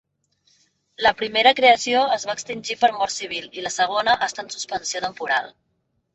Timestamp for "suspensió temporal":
4.57-5.55